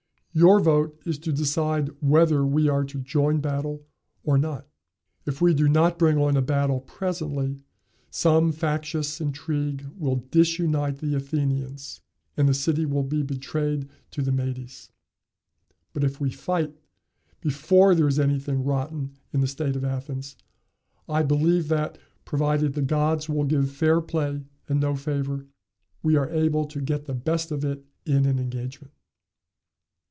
[0.33, 3.83] Your vote is to decide whether we are to join battle
[4.23, 4.65] or not.
[5.25, 7.65] If we do not bring on a battle presently,
[8.09, 11.99] some factious intrigue will disunite the Athenians,
[12.37, 14.89] and the city will be betrayed to the Medes.
[15.91, 16.77] But if we fight,
[17.41, 20.37] before there is anything rotten in the state of Athens,
[21.09, 25.47] I believe that, provided the gods will give fair play and no favor,
[26.01, 28.93] we are able to get the best of it in an engagement."